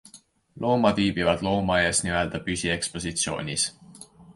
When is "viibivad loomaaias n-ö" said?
1.01-2.43